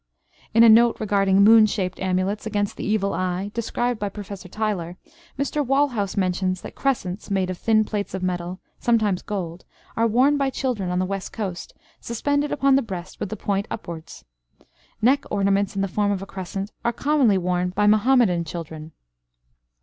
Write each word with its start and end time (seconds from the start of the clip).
In 0.55 0.63
a 0.63 0.67
note 0.67 0.99
regarding 0.99 1.43
moon 1.43 1.67
shaped 1.67 1.99
amulets 1.99 2.47
against 2.47 2.75
the 2.75 2.83
evil 2.83 3.13
eye 3.13 3.51
described 3.53 3.99
by 3.99 4.09
Professor 4.09 4.49
Tylor, 4.49 4.97
Mr. 5.37 5.63
Walhouse 5.63 6.17
mentions 6.17 6.61
that 6.61 6.73
crescents, 6.73 7.29
made 7.29 7.51
of 7.51 7.59
thin 7.59 7.83
plates 7.83 8.15
of 8.15 8.23
metal, 8.23 8.59
sometimes 8.79 9.21
gold, 9.21 9.63
are 9.95 10.07
worn 10.07 10.37
by 10.37 10.49
children 10.49 10.89
on 10.89 10.97
the 10.97 11.05
west 11.05 11.31
coast, 11.31 11.75
suspended 11.99 12.51
upon 12.51 12.75
the 12.75 12.81
breast 12.81 13.19
with 13.19 13.29
the 13.29 13.37
point 13.37 13.67
upwards. 13.69 14.25
Neck 15.03 15.23
ornaments 15.29 15.75
in 15.75 15.83
the 15.83 15.87
form 15.87 16.11
of 16.11 16.23
a 16.23 16.25
crescent 16.25 16.71
are 16.83 16.91
commonly 16.91 17.37
worn 17.37 17.69
by 17.69 17.85
Muhammadan 17.85 18.43
children. 18.43 18.93